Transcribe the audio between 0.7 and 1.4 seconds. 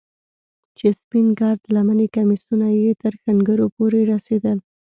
چې سپين